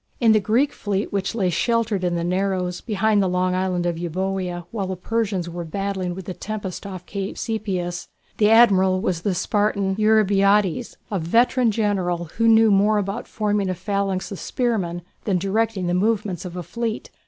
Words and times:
In 0.19 0.31
the 0.31 0.39
Greek 0.39 0.73
fleet 0.73 1.13
which 1.13 1.35
lay 1.35 1.51
sheltered 1.51 2.03
in 2.03 2.15
the 2.15 2.23
narrows, 2.23 2.81
behind 2.81 3.21
the 3.21 3.27
long 3.29 3.53
island 3.53 3.85
of 3.85 3.99
Euboea 3.99 4.65
while 4.71 4.87
the 4.87 4.95
Persians 4.95 5.47
were 5.47 5.63
battling 5.63 6.15
with 6.15 6.25
the 6.25 6.33
tempest 6.33 6.87
off 6.87 7.05
Cape 7.05 7.35
Sepias, 7.37 8.07
the 8.37 8.49
Admiral 8.49 8.99
was 8.99 9.21
the 9.21 9.35
Spartan 9.35 9.93
Eurybiades, 9.99 10.97
a 11.11 11.19
veteran 11.19 11.69
General, 11.69 12.25
who 12.37 12.47
knew 12.47 12.71
more 12.71 12.97
about 12.97 13.27
forming 13.27 13.69
a 13.69 13.75
phalanx 13.75 14.31
of 14.31 14.39
spearmen 14.39 15.03
than 15.25 15.37
directing 15.37 15.85
the 15.85 15.93
movements 15.93 16.45
of 16.45 16.55
a 16.57 16.63
fleet. 16.63 17.11